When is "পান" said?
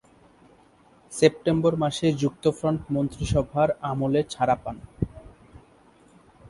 4.63-4.77